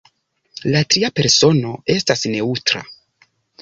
[0.77, 2.87] La tria persono estas neŭtra.